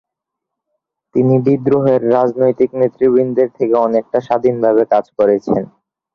তিনি 1.15 1.35
বিদ্রোহের 1.45 2.01
রাজনৈতিক 2.13 2.69
নেতৃবৃন্দের 2.81 3.49
থেকে 3.57 3.75
অনেকটা 3.87 4.19
স্বাধীনভাবে 4.27 4.83
কাজ 4.93 5.05
করেছেন। 5.17 5.63